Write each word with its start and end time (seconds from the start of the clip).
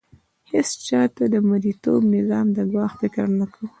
هیڅ 0.51 0.69
چا 0.87 1.01
د 1.33 1.35
مرئیتوب 1.49 2.01
نظام 2.15 2.47
د 2.57 2.59
ګواښ 2.71 2.91
فکر 3.01 3.25
نه 3.39 3.45
کاوه. 3.51 3.67